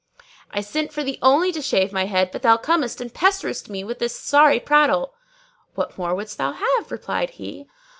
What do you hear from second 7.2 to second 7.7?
he.